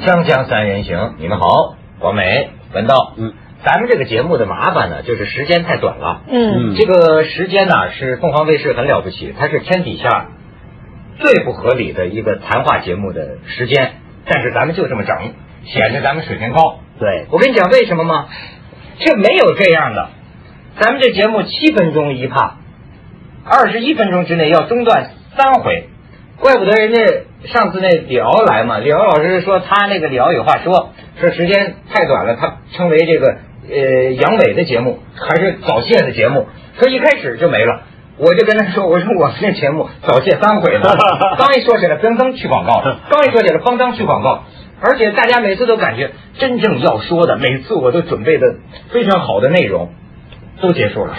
[0.00, 3.12] 锵锵三人行，你们好，广美、文道。
[3.18, 6.22] 嗯，咱们这个节目的麻烦呢，就是时间太短了。
[6.26, 10.28] 嗯，这个时间呢，是凤凰卫视很了不起，它是天底下
[11.18, 13.92] 最不合理的一个谈话节目的时间，
[14.24, 15.34] 但是咱们就这么整，
[15.66, 16.78] 显得咱们水平高。
[16.98, 18.26] 对，我跟你讲为什么吗？
[19.00, 20.08] 这没有这样的，
[20.78, 22.56] 咱们这节目七分钟一趴，
[23.44, 25.88] 二十一分钟之内要中断三回，
[26.38, 27.04] 怪不得人家
[27.44, 30.90] 上次那李敖来嘛，李敖老师说他那个李敖有话说，
[31.20, 36.46] 说时间太短了，他称为这个呃杨伟的节目还是早泄的节目，
[36.78, 37.82] 说一开始就没了。
[38.18, 40.82] 我就跟他说，我说我们这节目早泄三回了，
[41.38, 44.44] 刚一说起来噔噔去广告，刚一说起来邦当去广告，
[44.82, 48.56] 而且大家每次都感觉真正要说的，每次我都准备的
[48.90, 49.88] 非常好的内容
[50.60, 51.14] 都结束了，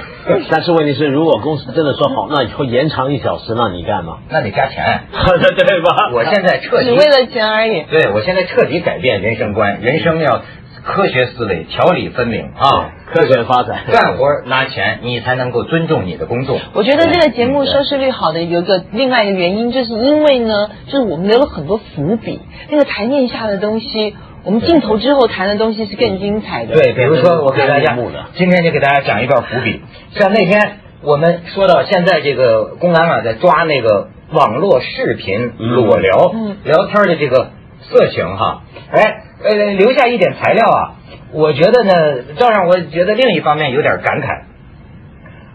[0.50, 4.20] 但是问题是，如果公司真的说好，那以后延长一小时，那你干吗？
[4.30, 6.12] 那得加钱， 对吧？
[6.14, 7.84] 我现在彻底只为了钱而已。
[7.90, 10.42] 对我现在彻底改变人生观，人生要
[10.84, 16.60] 科学思维，条理分明啊，科学发展，干活拿钱，你才能够尊重你的工作。
[16.74, 22.40] 我觉得这个节目收视率好的有一个另外一个原因，就是因为呢，就是我们留了很多伏笔，
[22.70, 26.74] 那个台面下的东西，我们镜头之后谈的东西是更精彩的。
[26.74, 27.96] 对，比如说我给大家
[28.36, 29.82] 今天就给大家讲一段伏笔，
[30.18, 40.96] 像那天我们说到现在这个公安啊在抓那个网络视频裸聊、嗯聊天的这个色情哈，哎呃留下一点材料啊，
[41.34, 44.44] 我觉得呢，倒让我觉得另一方面有点感慨。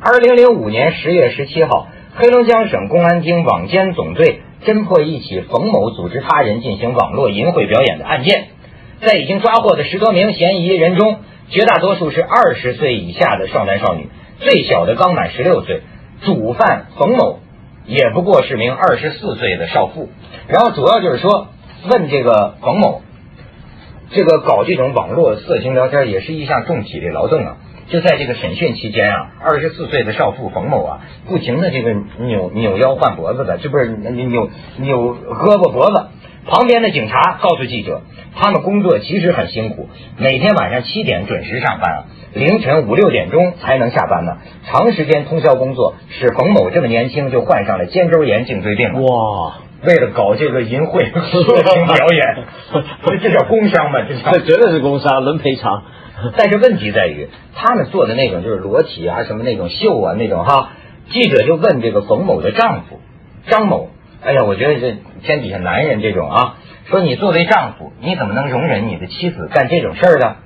[0.01, 8.45] 二零零五年十月十七号，黑龙江省公安厅网监总队侦破一起冯某组织他人进行网络淫秽表演的案件。
[9.01, 11.19] 在已经抓获的十多名嫌疑人中，
[11.51, 14.09] 绝大多数是二十岁以下的少男少女，
[14.41, 15.83] 最小的刚满十六岁。
[16.25, 17.41] 主犯冯某
[17.85, 20.09] 也不过是名二十四岁的少妇。
[20.49, 21.49] 然后主要就是说，
[21.91, 23.03] 问这个冯某，
[24.11, 27.57] 这个搞这种网络色情聊天也是一项重体力劳动啊。
[27.89, 36.07] 就在这个审讯期间啊，二十四岁的少妇冯某啊，不停的这个扭扭腰换脖子的，这不是扭扭扭胳膊脖子。
[36.49, 38.03] 旁边的警察告诉记者，
[38.37, 44.39] 他们工作其实很辛苦，每天晚上七点准时上班啊，凌晨五六点钟才能下班呢。
[44.65, 49.01] 长时间通宵工作，使冯某这么年轻就患上了肩周炎、颈椎病了。
[49.01, 49.55] 哇，
[49.85, 54.01] 为了搞这个淫秽 色情表演， 这叫工伤吗？
[54.09, 55.83] 这叫这绝对是工伤，能赔偿。
[56.39, 60.71] 但是问题在于，他们做的那种就是裸体啊，什么那种秀啊那种哈，
[61.11, 63.01] 记者就问这个冯某的丈夫
[63.49, 63.91] 张某，
[64.27, 66.57] 哎呀，我觉得这天底下男人这种啊，
[66.87, 70.39] 说你作为丈夫，你怎么能容忍你的妻子干这种事儿呢？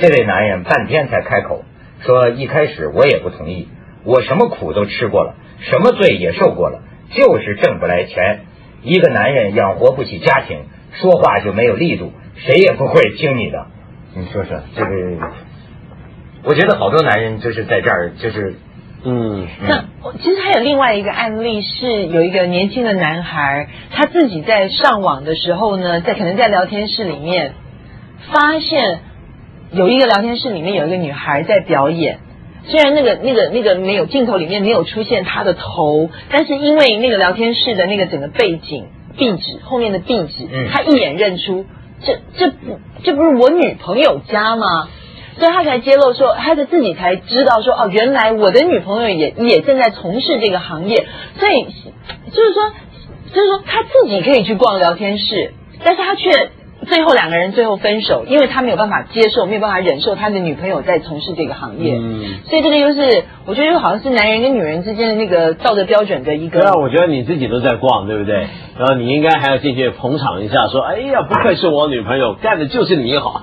[0.00, 1.62] 这位男人半天才开口
[2.00, 3.68] 说，一开始我也不同意，
[4.02, 8.40] 我什么苦都吃过了，什么罪也受过了，就是挣不来钱。
[8.82, 10.64] 一个男人养活不起家庭，
[11.00, 13.66] 说话就没有力度，谁也不会听你的。
[14.16, 15.30] 你说说这个，
[16.42, 18.56] 我觉得好多男人就是在这儿，就是
[19.04, 27.54] 嗯，那我其实还有另外一个案例，是有一个年轻的男孩，他自己在上网的时候呢，在可能在聊天室里面
[28.30, 29.00] 发现
[29.72, 32.20] 有一个聊天室里面有一个女孩在表演。
[32.64, 38.86] 虽然那个那个那个没有镜头里面没有出现她的头，但是因为那个聊天室的那个整个背景
[39.18, 41.66] 壁纸后面的壁纸，嗯他一眼认出
[42.04, 44.88] 这这不这不是我女朋友家吗？
[45.38, 51.06] 所以他才揭露说，他的自己才知道说，哦，原来我的女朋友也也正在从事这个行业，
[51.38, 51.64] 所以
[52.30, 52.70] 就是说，
[53.32, 55.52] 就是说他自己可以去逛聊天室，
[55.84, 56.50] 但是他却
[56.86, 68.48] 最后两个人最后分手，因为他没有办法接受，没有办法忍受他的女朋友在从事这个行业，嗯所以这个就是我觉得好像是男人跟女人之间的那个道德标准的一个对啊，我觉得你自己都在逛，对不对？
[68.78, 73.42] 然后你应该还要进去捧场一下，说：“哎呀，不愧是我女朋友，干的就是你好。”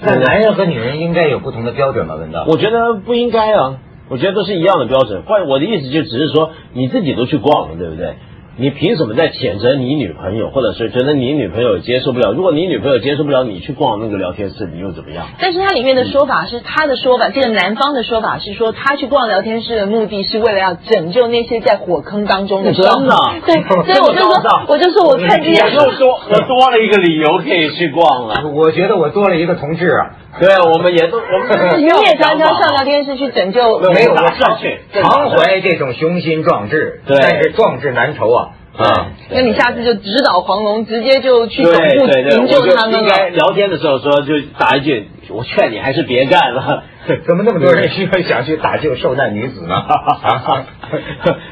[0.00, 2.16] 那男人和女人应该有不同的标准吧？
[2.16, 5.22] 文道，我觉得不应该啊，我觉得都是一样的标准。
[5.22, 8.16] 换我的意思就只是说，你自己都去逛了，对不对？
[8.58, 12.32] 你凭什么在谴责你女朋友，或者是觉得你女朋友接受不了？
[12.32, 15.26] 如果你女朋友接受不了，你去逛那个聊天室，你又怎么样？
[15.38, 22.90] 但是它里面的说法是他的说法，这个男方的说法是说，他去逛聊天室的目的是为了要拯救那些在火坑当中的真的
[23.44, 23.54] 对，
[23.84, 28.48] 所以我就说，我就说我看这我些又说，我多了一个理由可以去逛了。
[28.54, 38.50] 我觉得我多了一个同志啊， 对啊，我们也都，我们 你也常常上聊天室去拯救，没有我打上去常怀这种雄心壮志，对但是壮志难酬啊。
[38.76, 43.30] 啊，那你下次就指导黄龙，直接就去对总部对对，营救他们应该。
[43.30, 46.82] 聊天的时候说，就打一句，我劝你还是别干了。
[47.26, 49.74] 怎么那么多人需要想去打救受难女子呢？
[49.76, 50.66] 啊，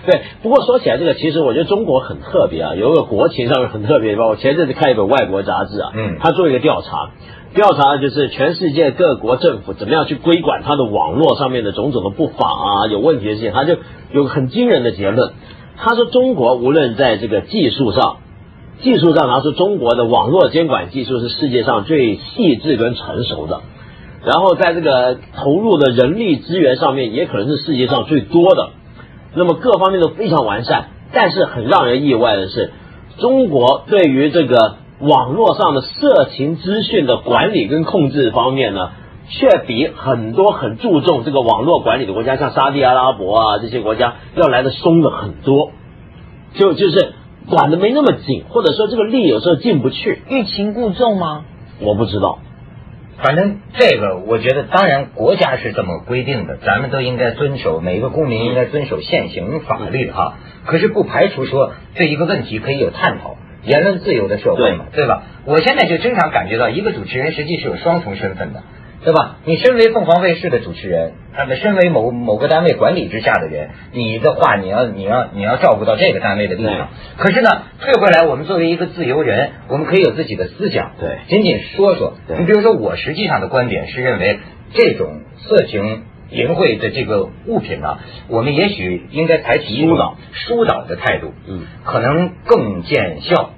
[0.05, 4.29] 对，不过说起来这个，其实我觉得中国很特别啊，有一个国情上面很特别的地方。
[4.29, 7.09] 我前阵子看一本外国杂志啊，嗯他做一个调查，
[7.55, 13.77] 调查就是全世界各国政府怎么样去规管它的网络上面的种种的不法啊，有问题的事情，他就
[14.13, 15.33] 有很惊人的结论。
[15.77, 18.17] 他说中国无论在这个技术上，
[18.81, 23.61] 技术上他说中国的网络监管技术是世界上最细致跟成熟的。
[24.25, 28.71] 然后在这个投入的人力资源上面，也可能是世界上最多的。
[29.35, 32.73] 那么各方面都非常完善，但是很让人意外的是，
[33.19, 38.91] 中国对于这个网络上的色情资讯的管理跟控制方面呢，
[39.29, 45.73] 却比很多很注重这个网络管理的国家，像沙地阿拉伯啊这些国家要来的松了很多。
[46.55, 47.15] 就就是
[47.51, 51.45] 管的没那么紧，或者说这个力有时候进不去，欲擒故纵吗？
[51.81, 52.39] 我不知道。
[53.23, 60.35] 反正这个，我觉得当然国家是这么规定的，咱们都应该遵守，每一个公民应该遵守现行法律哈。
[60.67, 65.23] 可是不排除说这一个问题可以有探讨，言论自由的社会嘛，对吧？
[65.47, 68.63] 我现在就经常感觉到，一个主持人实际是有双重身份的，
[69.05, 69.37] 对吧？
[69.45, 76.89] 你身为凤凰卫视的主持人，那么身为某某个单位管理之下的人，你的话你要你要你要照顾到这个单位的立场。
[77.17, 77.51] 可是呢，
[77.81, 82.15] 退回来，我们作为一个自由人，我们可以有自己的思想，对仅仅说说。
[82.39, 84.39] 你比如说，我实际上的观点是认为，
[84.75, 87.99] 这种色情淫秽的这个物品呢，
[88.29, 93.51] 我们也许应该采取一种疏导疏导的态度，嗯，可能更见效。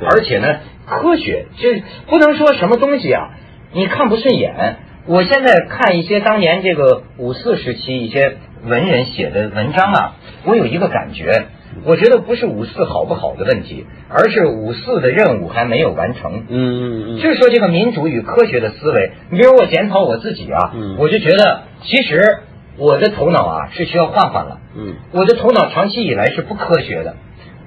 [0.00, 3.30] 而且呢，科学这不能说什么东西啊，
[3.72, 4.76] 你看不顺眼。
[5.06, 11.44] 我现在看一些当年这个五四时期一些文人写的文章啊，我有一个感觉，
[11.84, 16.44] 我觉得不是五四好不好的问题，而是五四的任务还没有完成。
[16.48, 20.96] 嗯嗯嗯，就是说这个民主与科学的思维，你比如我检讨我自己啊，嗯。
[20.98, 22.38] 我就觉得其实
[22.78, 24.60] 我的头脑啊是需要换换了。
[24.76, 24.94] 嗯。
[25.12, 27.16] 我的头脑长期以来是不科学的，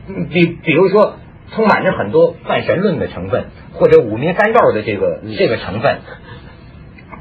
[0.08, 1.16] 嗯比比如说
[1.54, 5.36] 充满着很多泛神论的成分，或者五迷三道的这个、嗯。
[5.38, 6.00] 这个成分，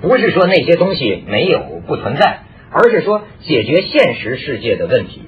[0.01, 2.41] 不是说那些东西没有不存在，
[2.71, 5.23] 而是说解决现实世界的问题，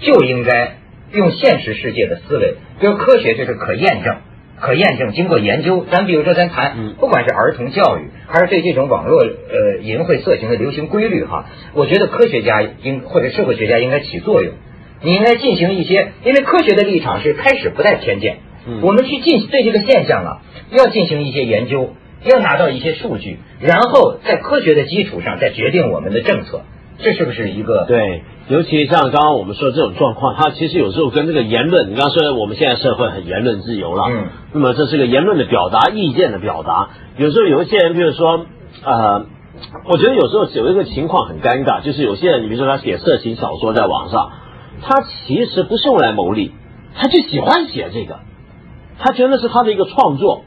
[0.00, 0.78] 就应该
[1.12, 4.16] 用现实世界的思维，比如科学就是可验证。
[4.60, 14.54] 可验证，经过研究，咱比如说咱谈嗯，不管是儿童教育，还是对这种网络呃淫秽色情的流行规律哈，我觉得科学家应或者社会学家应该起作用。
[15.00, 20.42] 你应该进行一些，因为科学的立场是开始不带偏见，嗯我们去进对这个现象啊，
[20.72, 26.62] 要进行一些研究，要拿到一些数据，然后在科学的基础上再决定我们的政策，
[27.00, 27.84] 这是不是一个？
[27.86, 36.88] 对，尤其像刚刚我们说的这种状况，它其实有时候跟这个言论，你刚刚说我们现在社会很言论自由了，嗯，那么这是个言论的表达，意见的表达。
[37.16, 38.46] 有时候有一些人，比如说，
[38.84, 39.26] 呃，
[39.88, 44.32] 我觉得有时候有一个情况很尴尬，就是有些人，你比如说他写色情小说在网上，
[44.82, 46.52] 他其实不是用来牟利，
[46.96, 48.18] 他就喜欢写这个，
[48.98, 50.42] 他觉得那是他的一个创作，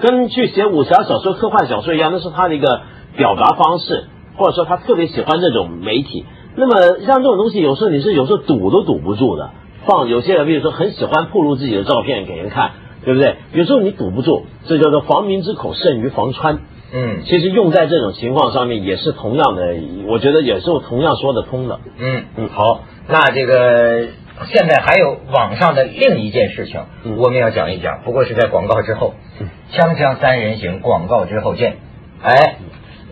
[0.00, 2.82] 跟去写武侠小说、科幻小说一样，那是他的一个
[3.16, 4.04] 表达方式，
[4.36, 6.24] 或者说他特别喜欢这种媒体。
[6.54, 9.50] 那么像这种东西，有时候你是有时候堵都堵不住的。
[9.84, 12.72] 放有些人，比如说很喜欢暴露自己的照片给人看，
[13.04, 13.36] 对不对？
[13.52, 16.58] 有时候你堵不住，这叫做防民之口胜于防川。
[16.92, 19.74] 嗯其实用在这种情况上面也是同样的，
[20.06, 21.80] 我觉得也是同样说得通的。
[21.98, 24.06] 嗯嗯好，那这个
[24.46, 31.76] 现在还有网上的另一件事情，嗯我们要讲一讲，不过是在广告之后，嗯锵锵三人行广告之后见。
[32.22, 32.56] 哎，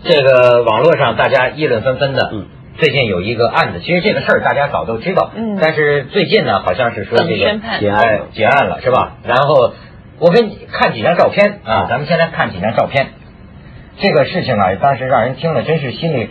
[0.05, 2.31] 这个网络上大家议论纷纷的。
[2.33, 2.47] 嗯
[2.77, 7.47] 最近有一个案子，其实这个事儿大家早都知道，嗯但是最近呢，好像是说这个结
[7.89, 9.13] 案结案了是吧？
[9.25, 9.73] 然后
[10.19, 13.11] 我给你看几张照片啊，咱们先来看几张照片。
[14.01, 16.31] 这个事情啊，当时让人听了真是心里。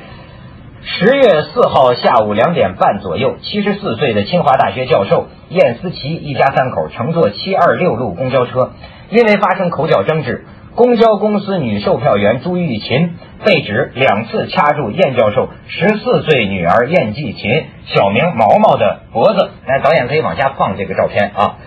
[0.83, 8.73] 十月四号下午两点半左右，七十四岁的清华大学教授燕思琪一家三口乘坐七二六路公交车，
[9.09, 10.43] 因为发生口角争执，
[10.75, 13.13] 公交公司女售票员朱玉琴
[13.45, 19.51] 被指两次掐住燕教授十四岁女儿燕继琴（小名毛毛）的脖子。
[19.67, 21.57] 来，导演可以往下放这个照片啊，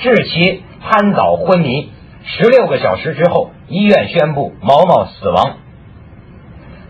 [0.00, 1.90] 致其瘫倒昏迷。
[2.24, 5.56] 十六个小时之后，医院宣布毛毛死亡。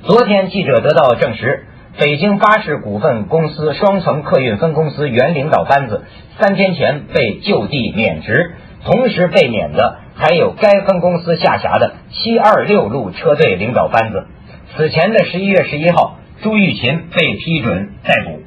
[0.03, 1.65] 昨天，记者得到证实，
[1.99, 6.05] 北京巴士股份公司双层客运分公司原领导班子
[6.39, 14.27] 三天前被就地免职，同时被免的还有该分公司下辖的七二六路车队领导班子。
[14.75, 18.41] 此前的十一月十一号，朱玉琴被批准逮捕。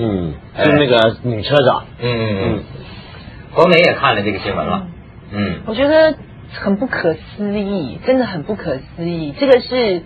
[0.00, 0.34] 嗯，
[0.64, 1.84] 就那个女车长。
[2.00, 2.62] 嗯嗯嗯，
[3.52, 4.86] 国美也看了这个新闻了，
[5.32, 6.14] 嗯，我觉得
[6.52, 9.34] 很不可思议，真的很不可思议。
[9.38, 10.02] 这个是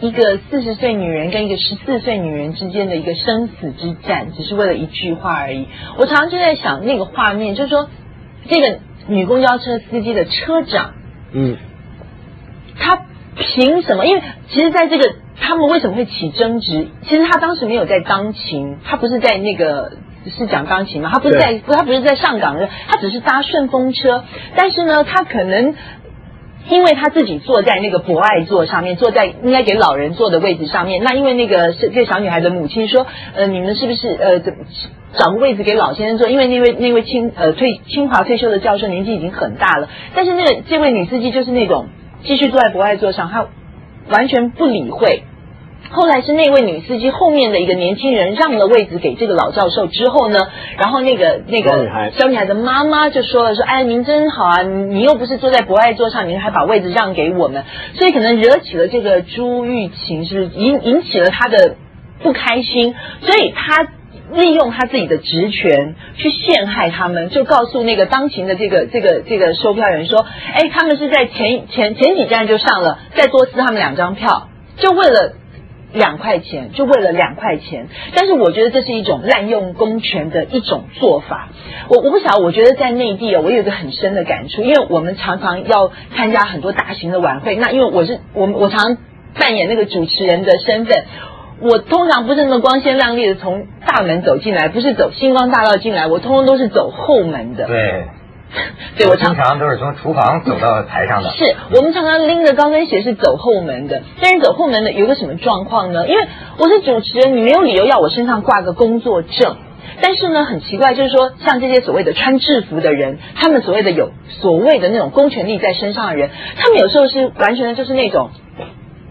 [0.00, 5.66] 一个四十岁女人跟一个十四岁女人之间的一个生死之战，只是为了一句话而已。
[5.98, 7.88] 我常常就在想那个画面，就是说
[8.48, 8.78] 这个
[9.10, 10.94] 女公交车司机的车长，
[11.32, 11.56] 嗯，
[12.78, 13.02] 他
[13.36, 14.06] 凭什么？
[14.06, 16.88] 因为其实在这个他们为什么会起争执？
[17.02, 19.92] 其实他当时没有在钢琴，他不是在那个
[20.26, 21.10] 是讲钢琴嘛？
[21.12, 24.24] 他不是在，他不是在上岗的，他只是搭顺风车。
[24.54, 25.74] 但是呢，他可能
[26.68, 31.02] 因为他自己坐在那个博爱座上面，坐在应该给老人坐的位置上面。
[31.02, 36.28] 那因为那个是这小女孩的母亲说，呃，你们是不是呃找个位置给老先生坐？
[36.28, 41.88] 因为那位那位清呃退清华退休的教授年纪已经很大了，但是那个这位女司机就是那种
[42.22, 43.46] 继续坐在博爱座上，她
[44.08, 45.24] 完全不理会。
[45.90, 50.38] 后来是那位女司机后面的一个年轻人让了位置给这个老教授之后呢，
[50.78, 61.76] 然后那个那个小女孩小女孩的妈妈就说了说，哎，您真好啊，你又不是坐在博爱座上，您还把位置让给我们，所以可能惹起了这个朱玉琴，是引引起了她的
[62.22, 63.88] 不开心，所以她。
[64.32, 75.32] 利用他自己的职权去陷害他们，就告诉那个当勤的这个这个这个售票员说：“哎，他们是在前前前几站就上了，再多撕他们两张票，就为了
[75.92, 77.88] 两块钱，就为了两块钱。
[78.14, 81.48] 但是我觉得这是一种滥用公权的一种做法。
[81.88, 88.96] 我我不晓得，我觉得在内地啊，我有一个很深的感触，因为我们常常要参加很多大型的晚会，那因为我是我我常
[89.38, 91.04] 扮演那个主持人的身份。
[91.62, 97.66] 我通常不是那么光鲜亮丽的从大门走进来，不是走星光大道进来，我通通都是走后门的。
[97.66, 98.06] 对，
[98.98, 101.30] 对我经常都是从厨房走到台上的。
[101.30, 106.08] 是我们常常拎着高跟鞋是走后门的，但是走后门的有个什么状况呢？
[106.08, 106.26] 因为
[106.58, 109.56] 我是主持人，你没有理由要我身上挂个工作证。
[110.02, 118.30] 但是呢，很奇怪，就是说，像这些所谓的穿制服的人，他们所谓的有所谓的那种公权力在身上的人，他们有时候是完全的就是那种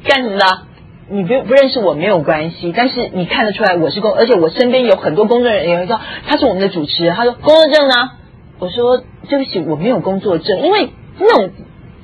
[0.04, 0.46] 干什么的？
[1.12, 8.12] 你不不认识我没有关系，但是你看得出来我是工，而且我身边有很多工作人员说他是我们的主持人，他说工作证呢？
[8.60, 11.52] 我说对不起，我没有工作证，因为那种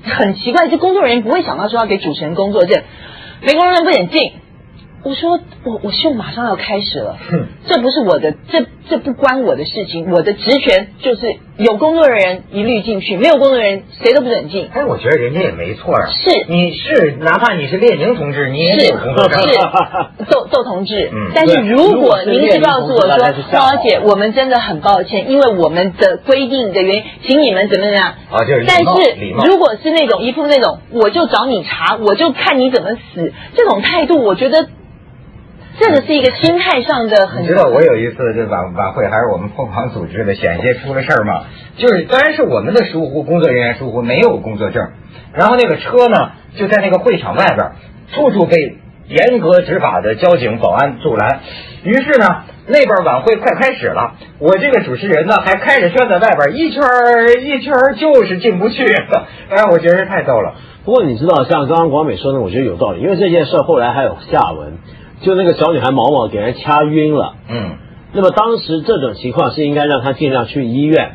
[0.03, 2.81] 很奇怪，就工作人员不会想到说要给主持人工作证，
[3.41, 4.31] 没工作证不准进。
[5.03, 7.17] 我说我我秀马上要开始了，
[7.67, 14.69] 这不是我的，这这不关我的事情，我的职权就是有工作的人员一律进去，没有工作人员谁都不准进。
[14.73, 16.05] 哎，我觉得人家也没错啊。
[16.11, 19.41] 是你是哪怕你是列宁同志，你也是有工作证。
[19.41, 19.55] 是
[20.29, 28.15] 窦窦同志，嗯但是如果您是告诉我说列宁同志大家是，吓跑猫姐，我们真的很抱歉，因为我们的规定的原因，请你们怎么怎么样。
[28.31, 34.67] 啊，就是礼但是如果是那种一副那种，我就找你查，我就看你怎么死，这种态度，我觉得
[35.77, 37.43] 这个是一个心态上的很。
[37.43, 41.43] 你知道我有一次这晚晚会还是我们凤凰组织的，险些出了事儿嘛。
[41.77, 44.91] 就是当然是我们的疏忽，工作人员疏忽，没有工作证。
[45.33, 47.71] 然后那个车呢，就在那个会场外边，
[48.13, 48.77] 处处被
[49.07, 51.41] 严格执法的交警、保安阻拦。
[51.83, 58.85] 于是呢，那边晚会快开始了，我这个主持人呢还开着车在外边一圈儿一圈儿，就是进不去。
[59.51, 60.55] 哎，我觉得太逗了。
[60.85, 64.77] 不过你知道，像刚刚广美说的，我觉得有道理，因为这件事后来还有下文，
[65.25, 67.33] 就那个小女孩毛毛给人掐晕了。
[67.49, 67.77] 嗯，
[68.13, 71.13] 那么当时这种情况是应该让他尽量去医院，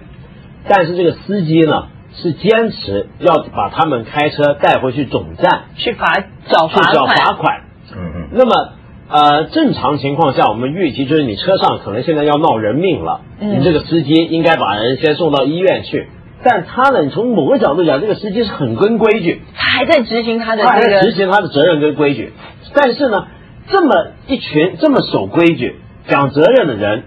[0.68, 1.84] 但是这个司机呢
[2.16, 7.60] 是坚持要把他们开车带回去总站去罚缴去缴罚款，
[7.96, 8.72] 嗯嗯，那么
[9.08, 16.08] 呃，正常情况下，我们预计就是你车上可能现在要闹人命了，嗯你这个司机应该把人先送到医院去。
[16.42, 22.32] 但他呢，你从某个角度讲，这个司机是很跟规矩，他还在执行他的他还这个在执行他的责任跟规矩。
[22.72, 23.26] 但是呢，
[23.68, 25.76] 这么一群这么守规矩、
[26.08, 27.04] 讲责任的人，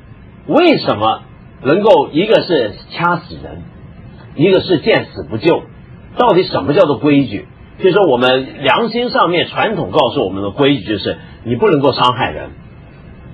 [0.48, 1.22] 为什么
[1.63, 3.63] 能够一个是掐死人，
[4.36, 5.63] 一个是见死不救？
[6.17, 7.48] 到底什么叫做规矩？
[7.79, 12.51] 就是说，我们良心上面传统告诉我们的规矩就是，你不能够伤害人。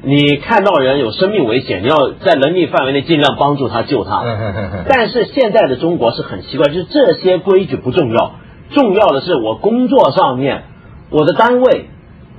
[0.02, 4.22] 你看到人有生命危险，你要在能力范围内尽量帮助他救他。
[4.24, 8.32] 嗯 但是现在的中国是很奇怪，就是这些规矩不重要，
[8.72, 10.64] 重要的是我工作上面，
[11.10, 11.90] 我的单位，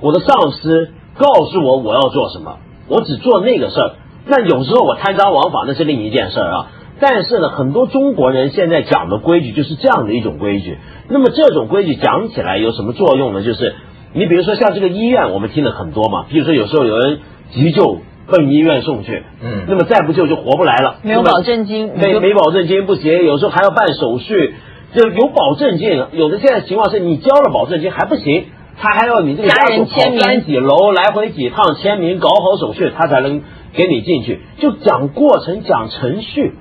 [0.01, 3.93] 我的上司告诉我我要做什么，我只做那个事儿。
[4.25, 6.67] 那有时候我贪赃枉法那是另一件事儿啊。
[6.99, 10.77] 但是呢，很多中国人现在讲的规矩就是这样的一种规矩。
[11.09, 13.41] 那么这种规矩讲起来有什么作用呢？
[13.41, 13.73] 就是
[14.13, 17.19] 你比如说像这个医院，我们听了很多嘛，比如说有时候有人
[17.51, 24.53] 急救奔医院送去，嗯那么再不救就活不来了，没有保证金，没没保证金不行，有时候还要办手续。
[24.93, 28.47] 就有保证金，有的现在情况是你交了保证金还不行，
[28.81, 34.41] 他还要你这个家人属跑签名三几楼，来回几趟签名，搞好手续，他才能给你进去。
[34.57, 36.53] 就讲过程，讲程序。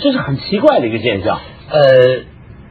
[0.00, 1.40] 这是很奇怪的一个现象。
[1.70, 1.80] 呃，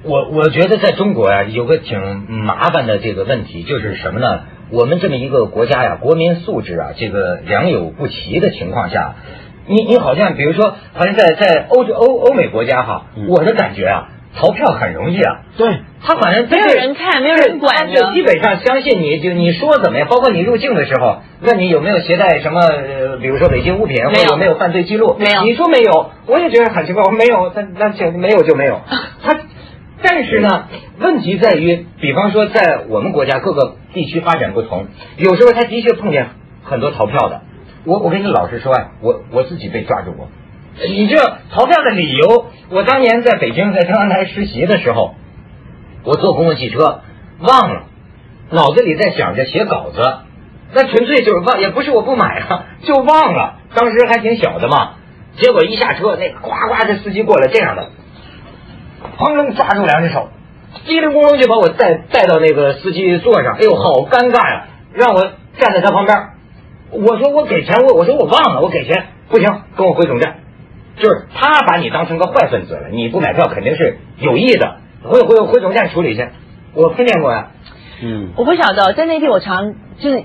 [0.04, 4.42] 我我觉得在中国呀、有个挺麻烦的这个问题，就是什么呢？
[4.72, 9.16] 我们这么一个国家呀，国民素质啊，这个良莠不齐的情况下，
[9.68, 15.42] 你你好像比如说，好像在在欧洲欧欧美国家哈，嗯我的感觉啊，逃票很容易啊。
[15.58, 28.82] 对，他好像没有人看没有人管他着就基本上相信你，就你说怎么样，包括你入境的时候，问你有没有携带什么，呃比如说违禁物品，或者有没有犯罪记录，没有你说没有，我也觉得很奇怪，我说没有，那那就，没有就没有。
[29.24, 29.40] 他，
[30.02, 30.66] 但是呢，
[31.00, 34.88] 问题在于，比方说在我们国家各个地区发展不同，
[35.18, 36.28] 有时候他的确碰见
[36.64, 37.42] 很多逃票的。
[37.86, 40.30] 我我跟你老实说啊，我我自己被抓住过。
[40.76, 41.18] 你这
[41.52, 45.14] 逃票的理由，我当年在北京在中央台实习的时候，
[46.04, 47.02] 我坐公共汽车
[47.40, 47.84] 忘了，
[48.50, 50.02] 脑子里在想着写稿子，
[50.74, 53.60] 那纯粹就是忘，也不是我不买啊， 就忘了。
[53.76, 54.96] 当时还挺小的嘛，
[55.38, 57.90] 结果一下车，那个呱呱的司机过来这样的，
[59.18, 60.30] 哐啷抓住两只手，
[60.88, 65.22] 叽里咕噜就把我带带到那个司机座上，哎呦，好尴尬呀、让我
[65.60, 66.18] 站在他旁边。
[66.92, 70.38] 我说我给钱，我我说我忘了，我给钱不行，跟我回总站。
[70.98, 76.28] 就是他把你当成个坏分子了，你不买票肯定是有意的，回回回总站处理去。
[76.74, 77.52] 我碰见过呀，
[78.02, 80.24] 嗯，我不晓得，在内地我常就是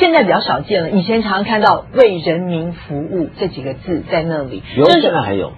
[0.00, 5.52] 现在比较少见了，以前常常看到“为人民服务”这几个字在那里，有就是现在还有。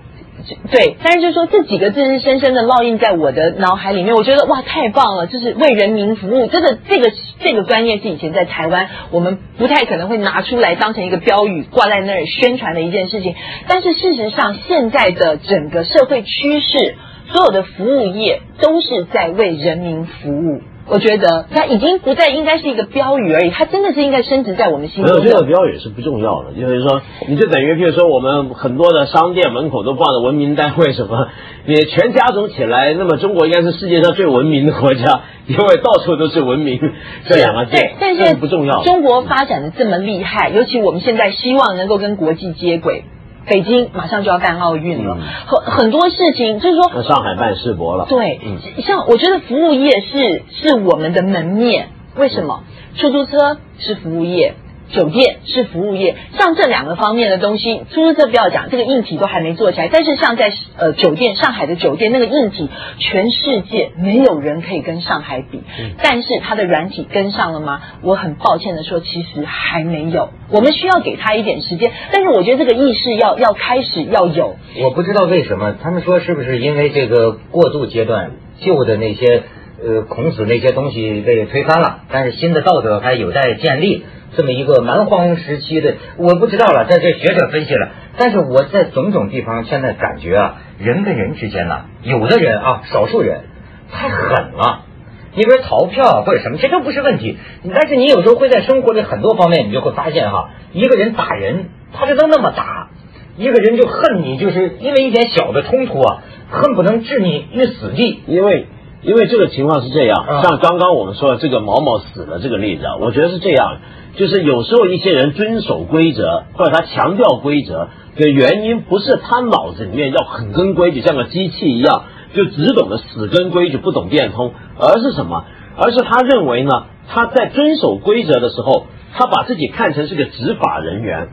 [0.73, 13.37] 对，但是就是说这几个字是深深的烙印在我的脑海里面，我觉得哇太棒了，就是为人民服务，真的这个这个专业是以前在台湾我们不太可能会拿出来当成一个标语挂在那儿宣传的一件事情，
[13.69, 16.97] 但是事实上现在的整个社会趋势，
[17.29, 20.61] 所有的服务业都是在为人民服务。
[20.89, 25.45] 我觉得它已经不再应该是一个标语而已，它真的是应该升值在我们心中没有这个。
[25.45, 31.29] 标语是不重要的，就是说，你就等于，譬如说，我们很多的商店门口都挂着文明单位什么，
[31.67, 36.81] 你全加总起来，那么中国应该是世界上最文明的国家，因为到处都是文明
[37.27, 38.83] 这两个字对，，但这是不重要。
[38.83, 43.05] 中国发展的这么厉害，尤其我们现在希望能够跟国际接轨。
[43.47, 45.23] 北京马上就要办奥运了，嗯。
[45.47, 48.59] 很很多事情就是说，上海办世博了，对，嗯。
[48.83, 52.63] 像我觉得服务业是是我们的门面，为什么？
[52.97, 54.55] 出租车是服务业。
[54.93, 59.89] 酒店是服务业，像这两个方面的东西，出租车不要讲，这个硬体都还没做起来。
[59.93, 65.63] 但是像在呃酒店，上海的酒店那个硬体，全世界没有人可以跟上海比。
[66.03, 67.81] 但是它的软体跟上了吗？
[68.03, 70.29] 我很抱歉的说，其实还没有。
[70.51, 74.57] 我们需要给他一点时间，但是我觉得这个意识要要开始要有。
[74.83, 79.45] 我不知道为什么，他们说是不是因为这个过渡阶段旧的那些
[79.85, 84.05] 呃孔子那些东西被推翻了，但是新的道德还有待建立。
[84.35, 87.91] 这么一个蛮荒时期的，我不知道了，在这学者分析了。
[88.17, 93.43] 但是我在种种地方现在感觉啊，人跟人之间呢、有的人啊，少数人
[93.91, 94.87] 太狠了。
[95.35, 97.37] 你比如逃票或者什么，这都不是问题。
[97.75, 102.89] 但是你有时候会在生活里很多方面，你就会发现哈，一个人打人，他这都那么打，
[103.37, 108.23] 一个人就恨你，就是因为一点小的冲突啊，恨不能置你于死地。
[108.27, 108.67] 因为
[109.03, 113.79] 因为这个情况是这样，啊像刚刚我们说的这个毛毛死了这个例子啊，我觉得是这样，
[114.17, 125.45] 就是有时候一些人遵守规则，或者他强调规则的原因，不是他脑子里面要很跟规矩，像个机器一样，就只懂得死跟规矩，不懂变通，而是什么？
[125.77, 126.71] 而是他认为呢，
[127.09, 131.29] 他在遵守规则的时候，他把自己看成是个执法人员。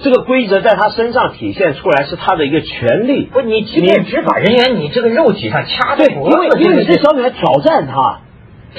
[0.00, 8.20] 这个规则在他身上体现出来是他的一个权利，不，你即便执法人员，你这个肉体上掐对，对脖子，因为因为你是小女孩挑战他，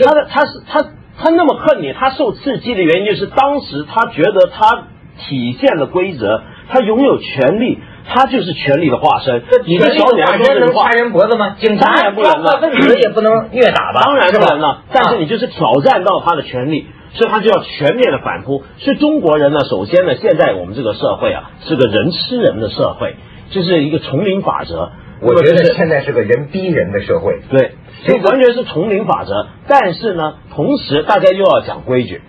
[0.02, 0.82] 他的他是他
[1.18, 4.84] 他那么恨你，他受刺激的原因就是当时他觉得他
[5.20, 9.44] 体现了规则，他拥有权利，他就是权力的化身。
[9.66, 11.58] 你的小女孩能掐，人脖子吗？
[11.60, 14.02] 警当察然不能了抓分子也不能虐打吧？
[14.06, 16.88] 当然不能了，但是你就是挑战到他的权利。
[17.14, 18.64] 所以他就要全面的反扑。
[18.78, 23.16] 所以中国人呢，首先呢，现在我们这个社会啊，是个人吃人的社会，
[23.50, 24.92] 就是一个丛林法则。
[25.22, 27.42] 我觉得现在是个人逼人的社会。
[27.50, 27.72] 对，
[28.06, 29.48] 所以完全是丛林法则。
[29.68, 32.22] 但是呢，同时大家又要讲规矩，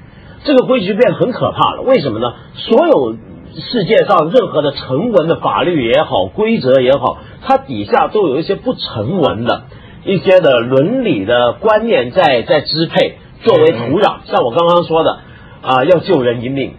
[0.45, 1.83] 这个规矩变得很可怕了。
[1.83, 2.35] 为什么呢？
[2.55, 3.17] 所有
[3.53, 9.65] 世界上任何的成文的法律也好，规则也好，它底下都有一些不成文的
[10.05, 14.21] 一些的伦理的观念在在支配，作为土壤。
[14.27, 15.19] 像我刚刚说的
[15.63, 16.75] 啊、要救人一命。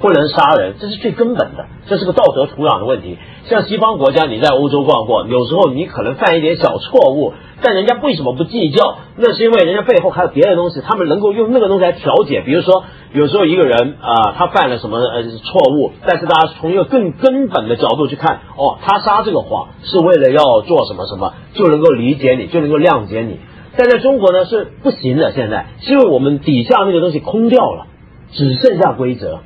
[0.00, 3.18] 不能杀人，这是最根本的，这是个道德土壤的问题。
[3.48, 8.96] 像西方国家，你在欧洲逛过，有时候你可能犯一点小错误，但人家为什么不计较？
[9.16, 12.42] 那是因为人家背后还有别的东西，他们能够用那个东西来调解。
[12.44, 23.38] 比如说，有时候一个人啊、他犯了什么呃错误，但是大家从一个更根本的角度去看，哦，他撒这个谎是为了要做什么什么，就能够理解你，就能够谅解你。
[23.76, 27.86] 但在中国呢是不行的，现在是因为我们底下那个东西空掉了，
[28.32, 29.40] 只剩下规则。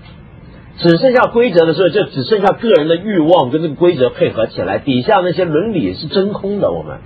[0.78, 6.70] 只剩下规则的时候，就只剩下个人的欲望跟这个规则配合起来，底下那些伦理是真空的。
[6.70, 6.98] 我们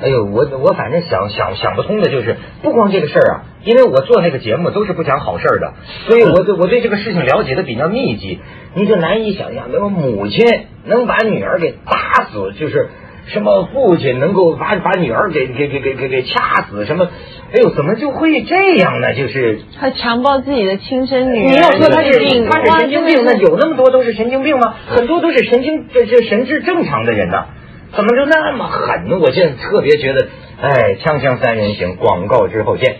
[0.00, 5.74] 哎呦，我我反正想想想不通的就是，不光这个事儿啊，因为我做那个节目都是不讲好事儿的，
[6.08, 8.38] 所以我对我对这个事情了解的比较密集，
[8.74, 10.46] 你就难以想象，那么母亲
[10.86, 12.88] 能把女儿给打死，就是
[13.32, 17.08] 什么父亲能够把把女儿给给给给给给掐死，什么，
[17.52, 19.14] 哎呦，怎么就会这样呢？
[19.14, 24.74] 就是他强暴自己的亲生女儿，你要说他是病他是神经病，那有那么多都是神经病吗？
[24.88, 27.46] 很多都是神经这这神智正常的人呐，
[27.94, 29.18] 怎么就那么狠呢？
[29.20, 30.28] 我现在特别觉得，
[30.60, 32.96] 哎，锵锵三人行，广告之后见。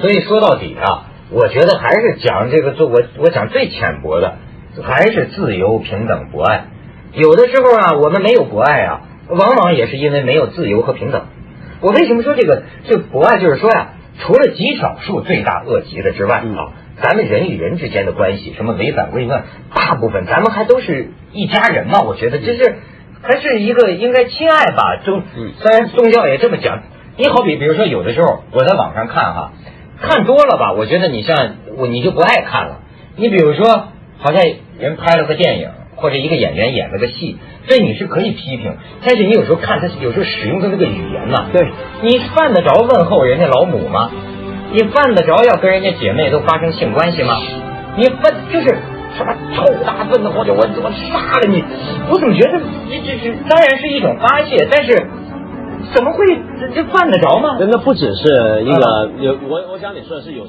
[0.00, 4.36] 所以说到底啊，我觉得还是讲这个，做我我讲最浅薄的，
[4.82, 6.66] 还是自由、平等、博爱。
[7.12, 9.00] 有的时候啊，我们没有博爱啊，
[9.30, 11.26] 往往也是因为没有自由和平等。
[11.80, 13.38] 我为什么说这个这博爱？
[13.38, 22.02] 就是说呀、除了极少数罪大恶极的之外啊，咱们人与人之间的关系，什么违反规范，大部分咱们还都是一家人嘛。
[22.02, 22.76] 我觉得这是
[23.22, 25.00] 还是一个应该亲爱吧。
[25.04, 26.82] 宗嗯虽然宗教也这么讲，
[27.16, 29.52] 你好比比如说有的时候我在网上看哈，
[30.00, 32.80] 看多了吧，我觉得你像我你就不爱看了。
[33.16, 33.88] 你比如说，
[34.18, 34.42] 好像
[34.78, 35.68] 人拍了个电影，
[36.00, 37.36] 或者一个演员演了个戏，
[37.68, 41.70] 这你是可以批评，但是你有时候看他有时候使用的那个语言呐，对，
[42.02, 44.10] 你犯得着问候人家老母吗？
[44.72, 47.36] 你犯得着要跟人家姐妹都发生性关系吗？
[47.96, 48.68] 你犯就是
[49.18, 51.62] 什么臭大粪的，或者我我杀了你，
[52.08, 52.58] 我怎么觉得
[52.88, 54.94] 这这是当然是一种发泄，但是
[55.92, 56.24] 怎么会
[56.60, 57.56] 这这犯得着吗？
[57.58, 60.46] 那那不只是一个有我我想你说的是有。